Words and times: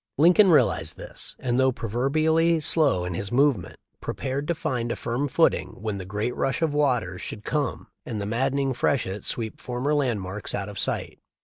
Lincoln 0.17 0.49
realized 0.49 0.97
this 0.97 1.35
and, 1.37 1.59
though 1.59 1.71
pro 1.71 1.87
verbially 1.87 2.59
slow 2.59 3.05
in 3.05 3.13
his 3.13 3.31
movements, 3.31 3.77
prepared 4.01 4.47
to 4.47 4.55
find 4.55 4.91
a 4.91 4.95
firm 4.95 5.27
footing 5.27 5.77
when 5.79 5.99
the 5.99 6.05
great 6.05 6.35
rush 6.35 6.63
of 6.63 6.73
waters 6.73 7.21
should 7.21 7.43
come 7.45 7.85
and 8.03 8.19
the 8.19 8.25
maddening 8.25 8.73
freshet 8.73 9.23
sweep 9.23 9.59
former 9.61 9.93
landmarks 9.93 10.55
out 10.55 10.69
of 10.69 10.79
sight. 10.79 11.19